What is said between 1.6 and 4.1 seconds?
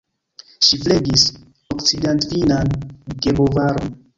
okcidentfinnan gebovaron.